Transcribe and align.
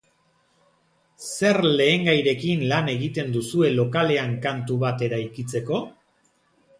Zer 1.25 1.59
lehengairekin 1.65 2.63
lan 2.73 2.89
egiten 2.95 3.29
duzue 3.37 3.71
lokalean 3.75 4.33
kantu 4.47 4.79
bat 4.85 5.05
eraikitzeko? 5.09 5.83